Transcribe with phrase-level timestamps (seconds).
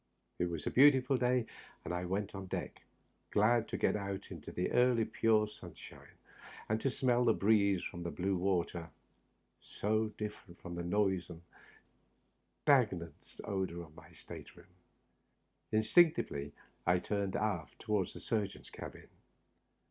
[0.39, 1.45] It was a beautiful day,
[1.85, 2.81] and I went on deck,
[3.29, 6.17] glad to get out into the early, pure sunshine,
[6.67, 8.89] and to smell the breeze from the blue water,
[9.61, 11.43] so different from the noisome,
[12.63, 14.73] stagnant odor of my state room.
[15.71, 16.51] Instinct ively
[16.87, 19.07] I turned aft, toward the surgeon's cabin.